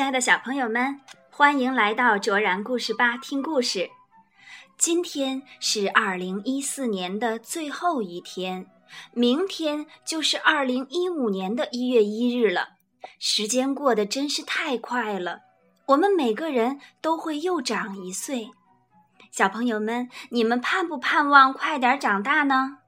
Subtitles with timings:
[0.00, 0.98] 亲爱的小朋友们，
[1.28, 3.90] 欢迎来到卓然故事吧听故事。
[4.78, 8.64] 今天是二零一四年的最后一天，
[9.12, 12.70] 明天就是二零一五年的一月一日了。
[13.18, 15.40] 时间过得真是太快了，
[15.88, 18.48] 我们每个人都会又长一岁。
[19.30, 22.78] 小朋友们，你们盼不盼望快点长大呢？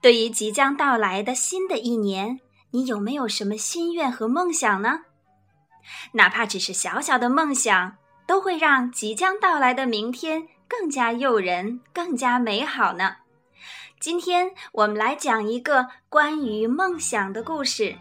[0.00, 2.38] 对于即将到来的新的一年，
[2.70, 5.00] 你有没有什么心愿和梦想呢？
[6.12, 7.96] 哪怕只是小小的梦想，
[8.26, 13.16] 都会让即将到来的明天更加诱人、更加美好呢。
[14.00, 17.96] 今天我们来讲一个关于梦想的故事，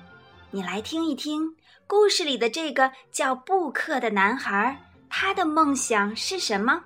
[0.50, 6.86] 你来听一听故事里的这个叫布克的男孩，他的梦想是什么？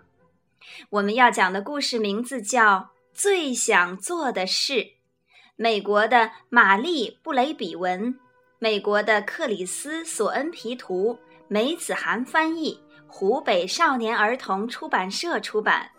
[0.90, 2.78] 我们要讲的故事名字叫
[3.14, 4.74] 《最想做的事》，
[5.56, 8.20] 美国的玛丽·布雷比文。
[8.58, 11.18] 美国的克里斯·索恩皮图，
[11.50, 15.90] 梅子涵翻译，湖北少年儿童出版社出版。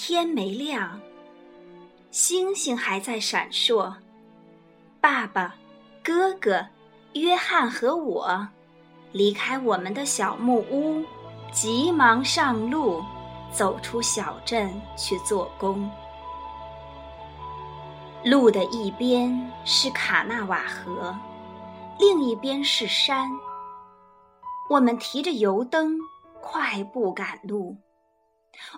[0.00, 0.98] 天没亮，
[2.12, 3.92] 星星还在闪烁。
[5.00, 5.56] 爸爸、
[6.04, 6.64] 哥哥、
[7.14, 8.46] 约翰和我
[9.10, 11.04] 离开我们的小木屋，
[11.50, 13.02] 急忙上路，
[13.50, 15.90] 走出小镇去做工。
[18.24, 21.14] 路的一边是卡纳瓦河，
[21.98, 23.28] 另一边是山。
[24.70, 25.98] 我们提着油灯，
[26.40, 27.76] 快步赶路。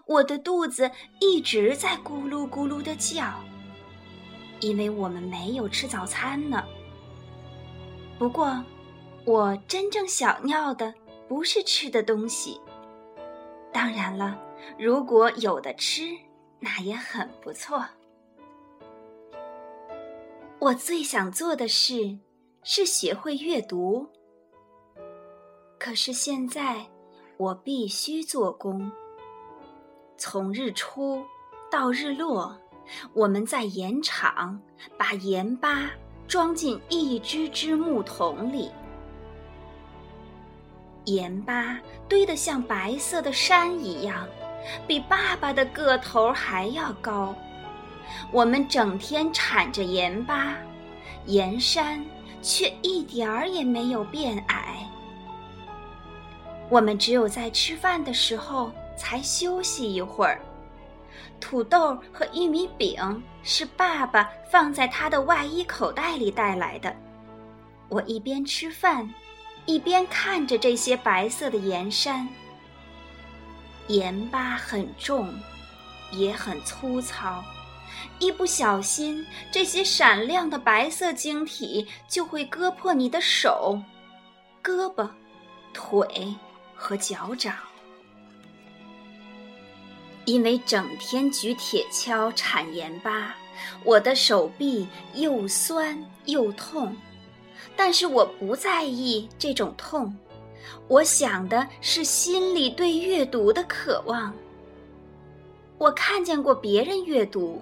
[0.06, 3.32] 我的肚子一直在咕噜咕噜的叫，
[4.60, 6.64] 因为我们没有吃早餐呢。
[8.18, 8.62] 不过，
[9.24, 10.92] 我真正想要的
[11.28, 12.60] 不是吃的东西。
[13.72, 14.38] 当然了，
[14.78, 16.02] 如果有的吃，
[16.58, 17.84] 那也很不错。
[20.58, 22.18] 我最想做的事
[22.62, 24.06] 是学会阅读，
[25.78, 26.86] 可是现在
[27.38, 28.92] 我必须做工。
[30.20, 31.25] 从日出
[31.70, 32.54] 到日落，
[33.14, 34.60] 我们在盐场
[34.98, 35.91] 把盐巴
[36.28, 38.70] 装进一只只木桶里。
[41.06, 44.28] 盐巴堆得像白色的山一样，
[44.86, 47.34] 比爸爸的个头还要高。
[48.30, 50.54] 我们整天铲着盐巴，
[51.25, 52.04] 盐山
[52.42, 54.86] 却一点儿也没有变矮。
[56.69, 58.70] 我们只有在吃饭的时候。
[59.00, 60.38] 才休息一会儿。
[61.41, 66.94] 土豆和玉米饼是爸爸放在他的外衣口袋里带来的。
[67.89, 69.09] 我一边吃饭，
[69.65, 72.28] 一边看着这些白色的盐山。
[73.89, 75.33] 盐巴很重，
[76.12, 77.43] 也很粗糙，
[78.19, 83.81] 一不小心，这些闪亮的白色晶体就会割破你的手、
[84.62, 85.09] 胳膊、
[85.72, 86.34] 腿
[86.77, 87.55] 和脚掌。
[90.30, 93.34] 因为整天举铁锹铲盐巴，
[93.82, 96.96] 我的手臂又酸又痛，
[97.74, 100.16] 但是我不在意这种痛，
[100.86, 104.32] 我想的是心里对阅读的渴望。
[105.78, 107.60] 我看见过别人阅读，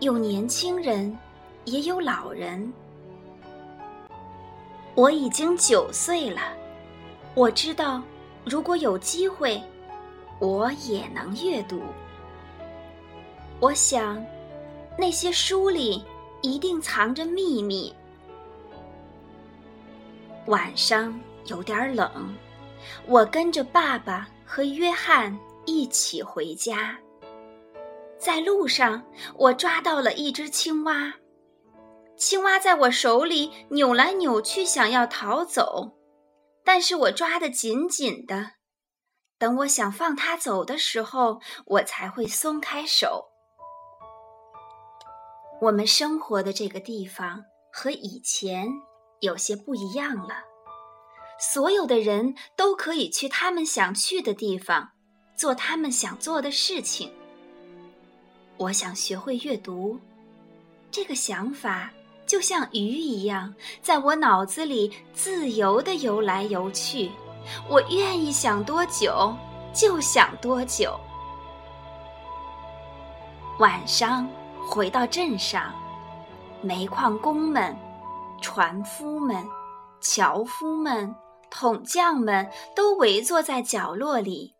[0.00, 1.16] 有年轻人，
[1.66, 2.72] 也有老人。
[4.96, 6.40] 我已经九岁了，
[7.36, 8.02] 我知道，
[8.44, 9.62] 如果有机会。
[10.38, 11.82] 我也能阅读。
[13.60, 14.24] 我想，
[14.98, 16.04] 那些书里
[16.42, 17.94] 一定藏着秘密。
[20.46, 22.34] 晚上有点冷，
[23.06, 26.96] 我跟着爸爸和约翰一起回家。
[28.18, 29.02] 在路上，
[29.36, 31.14] 我抓到了一只青蛙，
[32.16, 35.92] 青蛙在我手里扭来扭去，想要逃走，
[36.64, 38.52] 但是我抓得紧紧的。
[39.38, 43.26] 等我想放他走的时候，我才会松开手。
[45.60, 48.68] 我们生活的这个地方和以前
[49.20, 50.44] 有些不一样了。
[51.38, 54.92] 所有的人都可以去他们想去的地方，
[55.36, 57.12] 做他们想做的事情。
[58.56, 60.00] 我想学会阅读，
[60.90, 61.90] 这个想法
[62.26, 67.10] 就像鱼一样，在我脑子里自由地游来游去。
[67.68, 69.34] 我愿意想多久
[69.72, 70.98] 就想多久。
[73.58, 74.28] 晚上
[74.68, 75.72] 回到镇上，
[76.60, 77.76] 煤矿工们、
[78.40, 79.46] 船夫们、
[80.00, 81.14] 樵夫们、
[81.50, 84.54] 桶匠们都围坐在角落里，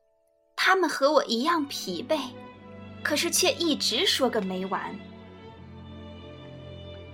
[0.54, 2.18] 他们和我一样疲惫，
[3.02, 4.98] 可是却一直说个没完。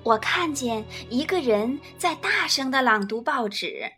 [0.04, 3.90] 我看见一个人在大声的朗读报纸，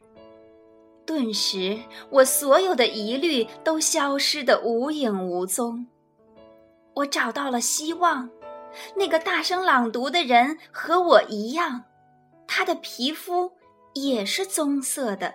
[1.06, 1.78] 顿时
[2.10, 5.86] 我所有的疑虑都消失得无影无踪。
[6.94, 8.30] 我找到了希望，
[8.96, 11.84] 那个大声朗读的人和我一样，
[12.46, 13.52] 他的皮肤
[13.92, 15.34] 也是棕色的。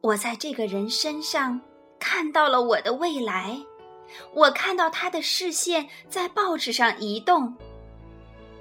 [0.00, 1.60] 我在这个人身上
[1.98, 3.58] 看到了我的未来，
[4.34, 7.54] 我看到他的视线在报纸上移动。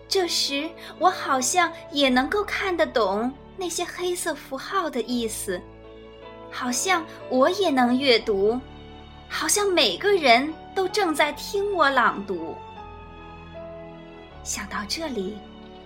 [0.07, 0.69] 这时，
[0.99, 5.61] 我好像也能够看得懂那些黑色符号的意思，
[6.49, 8.59] 好像我也能阅读。
[9.29, 12.55] 好像每个人都正在听我朗读。
[14.43, 15.37] 想到这里，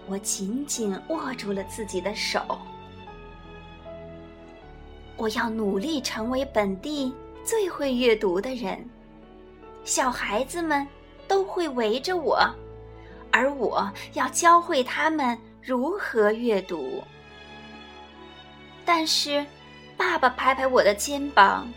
[0.07, 2.39] 我紧紧握住了自己的手。
[5.17, 7.13] 我要努力成为本地
[7.43, 8.89] 最会阅读的人，
[9.83, 10.87] 小孩子们
[11.27, 12.39] 都会围着我，
[13.31, 17.03] 而我要教会他们如何阅读。
[18.85, 19.45] 但是，
[19.97, 21.67] 爸爸拍拍我的肩膀，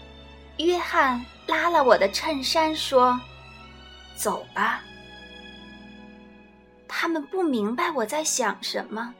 [0.59, 1.25] 约翰。
[1.49, 3.19] 拉了我的衬衫，说
[4.15, 4.83] ：“走吧。”
[6.87, 9.15] 他们不明白我在想什么，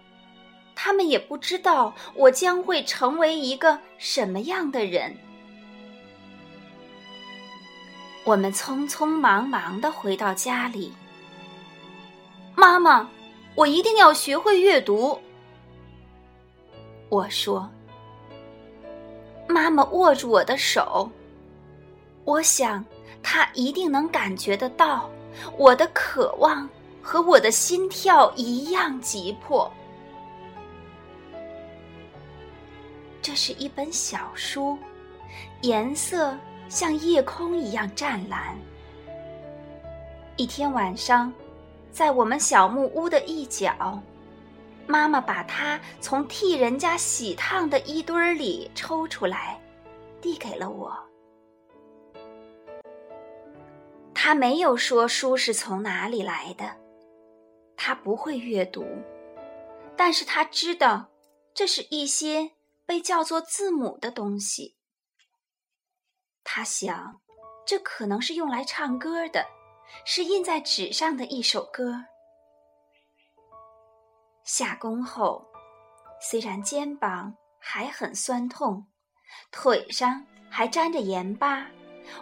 [0.75, 5.17] 他们也不知道我将会成为一个什么样的人。
[8.25, 10.93] 我们匆匆忙忙的回到家里。
[12.55, 13.09] 妈妈，
[13.55, 15.19] 我一定要学会阅读。
[17.09, 17.67] 我说。
[19.59, 21.11] 妈妈握住我的手。
[22.25, 22.85] 我想，
[23.25, 25.11] 她一定能感觉得到
[25.57, 26.69] 我的渴望
[27.03, 29.69] 和我的心跳一样急迫。
[33.21, 34.79] 这是一本小书，
[35.63, 36.33] 颜色
[36.69, 38.57] 像夜空一样湛蓝。
[40.37, 41.33] 一天晚上，
[41.91, 44.01] 在我们小木屋的一角，
[44.89, 49.61] 妈妈把它从替人家洗烫的衣堆里抽出来，
[50.19, 50.97] 递给了我。
[54.15, 56.75] 他没有说书是从哪里来的，
[57.77, 58.83] 他不会阅读，
[59.95, 61.11] 但是他知道
[61.53, 62.53] 这是一些
[62.87, 64.75] 被叫做字母的东西。
[66.43, 67.21] 他想，
[67.67, 69.45] 这可能是用来唱歌的，
[70.07, 72.07] 是印在纸上的一首歌。
[74.49, 75.47] 下工后，
[76.23, 78.83] 虽然肩膀还很酸痛，
[79.53, 81.67] 腿上还沾着盐巴。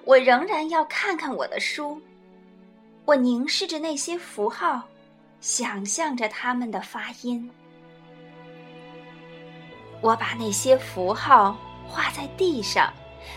[0.05, 2.03] 我仍然要看看我的书，
[3.05, 4.83] 我凝视着那些符号，
[5.41, 7.49] 想象着它们的发音。
[10.01, 12.93] 我把那些符号画在地上，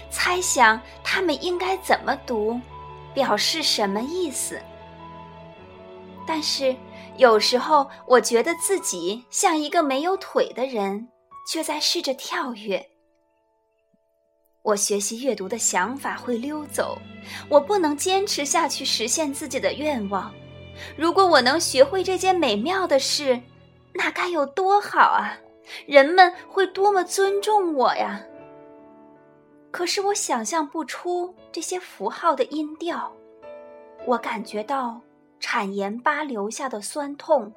[0.10, 2.60] 猜想它们应该怎么读，
[3.14, 4.60] 表示什么意思。
[6.30, 6.76] 但是
[7.18, 11.08] 有时候，我觉得自己像一个没有腿的人，
[11.52, 12.88] 却在试着跳跃。
[14.62, 16.96] 我学习阅读的想法会溜走，
[17.50, 20.32] 我不能坚持下去实现自己的愿望。
[20.96, 23.42] 如果我能学会这件美妙的事，
[23.92, 25.36] 那该有多好啊！
[25.88, 28.22] 人们会多么尊重我呀！
[29.72, 33.12] 可是我想象不出这些符号的音调，
[34.06, 35.02] 我感觉到
[35.40, 37.52] 产盐巴留下的酸痛，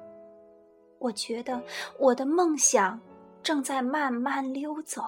[0.99, 1.61] 我觉得
[1.99, 2.99] 我的梦想
[3.41, 5.03] 正在慢慢溜走。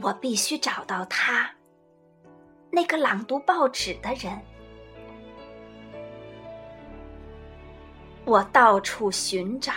[0.00, 1.50] 我必须找到他，
[2.70, 4.38] 那个朗读报纸的人。
[8.24, 9.72] 我到处寻找，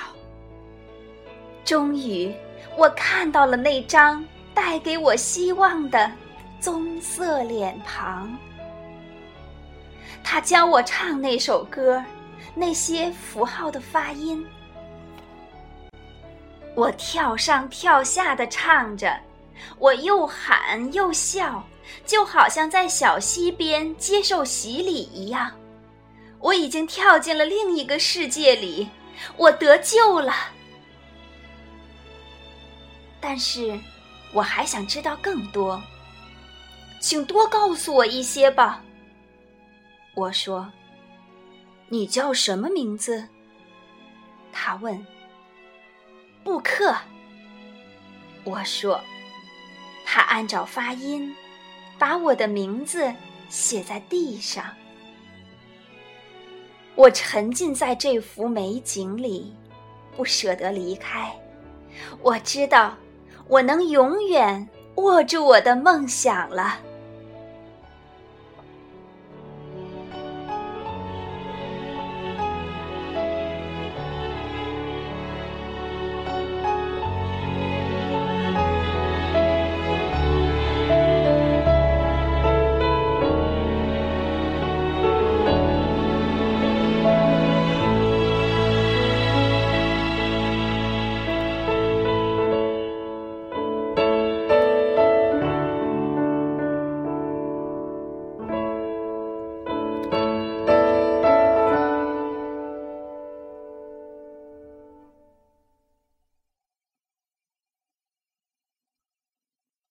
[1.64, 2.34] 终于
[2.78, 6.12] 我看到了那张带给我希望的
[6.60, 8.36] 棕色脸庞。
[10.24, 12.04] 他教我唱那首歌，
[12.54, 14.46] 那些符号的发音。
[16.76, 19.20] 我跳上跳下的唱着。
[19.78, 21.62] 我又喊又笑，
[22.06, 25.52] 就好像在小溪边接受洗礼一样。
[26.40, 28.88] 我已经跳进了另一个世界里，
[29.36, 30.34] 我得救了。
[33.20, 33.78] 但是，
[34.32, 35.82] 我还想知道更多，
[37.02, 38.82] 请多告诉我一些吧。
[40.16, 40.72] 我说
[41.88, 43.28] ：“你叫什么名字？
[44.52, 45.06] 他问。
[46.44, 46.96] 布克。
[48.44, 49.00] 我说。
[50.12, 51.36] 他按照发音，
[52.00, 53.14] 把我的名字
[53.48, 54.66] 写在地上。
[56.96, 59.56] 我沉浸在这幅美景里，
[60.18, 61.32] 不舍得离开。
[62.22, 62.98] 我知道，
[63.48, 66.80] 我能永远握住我的梦想了。